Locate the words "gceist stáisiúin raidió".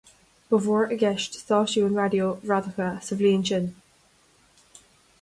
1.03-2.31